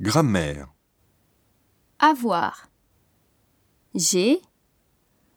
Grammaire. 0.00 0.68
Avoir. 1.98 2.68
J'ai. 3.94 4.42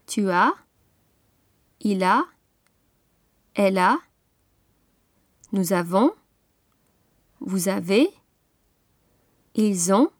Tu 0.07 0.29
as. 0.29 0.53
Il 1.79 2.03
a. 2.03 2.25
Elle 3.53 3.77
a. 3.77 3.99
Nous 5.51 5.73
avons. 5.73 6.11
Vous 7.39 7.69
avez. 7.69 8.09
Ils 9.53 9.93
ont. 9.93 10.11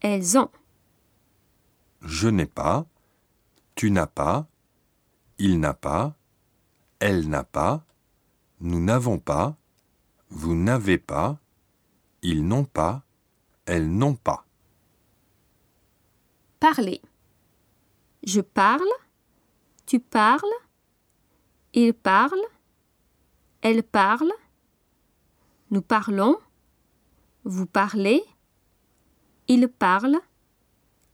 Elles 0.00 0.36
ont. 0.38 0.50
Je 2.02 2.28
n'ai 2.28 2.46
pas. 2.46 2.86
Tu 3.74 3.90
n'as 3.90 4.06
pas. 4.06 4.46
Il 5.38 5.58
n'a 5.58 5.72
pas. 5.72 6.14
Elle 6.98 7.28
n'a 7.28 7.44
pas. 7.44 7.82
Nous 8.60 8.80
n'avons 8.80 9.18
pas. 9.18 9.56
Vous 10.28 10.54
n'avez 10.54 10.98
pas. 10.98 11.38
Ils 12.22 12.46
n'ont 12.46 12.64
pas. 12.64 13.02
Elles 13.66 13.90
n'ont 13.90 14.16
pas. 14.16 14.44
Parler. 16.58 17.00
Je 18.22 18.40
parle. 18.40 18.92
Tu 19.86 20.00
parles. 20.00 20.56
Il 21.72 21.94
parle. 21.94 22.40
Elle 23.62 23.82
parle. 23.82 24.32
Nous 25.70 25.82
parlons. 25.82 26.36
Vous 27.44 27.66
parlez. 27.66 28.22
Il 29.48 29.68
parle. 29.68 30.18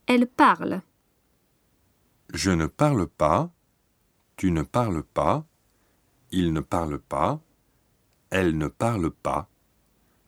Elle 0.06 0.26
parle. 0.26 0.82
Je 2.32 2.50
ne 2.50 2.66
parle 2.66 3.06
pas. 3.06 3.50
Tu 4.36 4.50
ne 4.50 4.62
parles 4.62 5.02
pas. 5.02 5.46
Il 6.32 6.52
ne 6.52 6.60
parle 6.60 6.98
pas. 6.98 7.40
Elle 8.30 8.58
ne 8.58 8.68
parle 8.68 9.10
pas. 9.10 9.48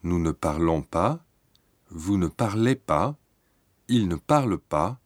Nous 0.02 0.18
ne 0.18 0.30
parlons 0.30 0.82
pas. 0.82 1.24
Vous 1.90 2.16
ne 2.16 2.28
parlez 2.28 2.76
pas. 2.76 3.16
Il 3.88 4.08
ne 4.08 4.16
parle 4.16 4.58
pas. 4.58 4.98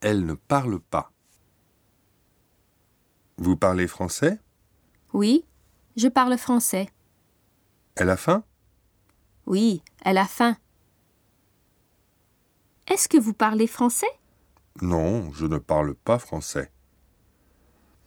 Elle 0.00 0.24
ne 0.24 0.34
parle 0.34 0.80
pas. 0.80 1.12
Vous 3.36 3.56
parlez 3.56 3.86
français? 3.86 4.40
Oui, 5.12 5.44
je 5.96 6.08
parle 6.08 6.36
français. 6.38 6.88
Elle 7.96 8.10
a 8.10 8.16
faim? 8.16 8.44
Oui, 9.46 9.82
elle 10.04 10.18
a 10.18 10.26
faim. 10.26 10.56
Est-ce 12.86 13.08
que 13.08 13.18
vous 13.18 13.34
parlez 13.34 13.66
français? 13.66 14.06
Non, 14.80 15.32
je 15.32 15.46
ne 15.46 15.58
parle 15.58 15.94
pas 15.94 16.18
français. 16.18 16.72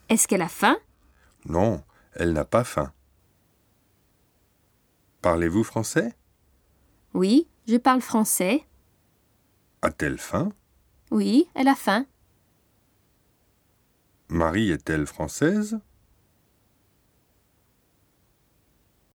Est-ce 0.09 0.27
qu'elle 0.27 0.41
a 0.41 0.47
faim? 0.47 0.77
Non, 1.45 1.83
elle 2.13 2.33
n'a 2.33 2.45
pas 2.45 2.63
faim. 2.63 2.91
Parlez-vous 5.21 5.63
français? 5.63 6.15
Oui, 7.15 7.47
je 7.65 7.77
parle 7.77 8.01
français. 8.01 8.65
A-t-elle 9.81 10.17
faim? 10.17 10.51
Oui, 11.11 11.47
elle 11.55 11.69
a 11.69 11.75
faim. 11.75 12.05
Marie 14.27 14.69
est-elle 14.69 15.07
française? 15.07 15.79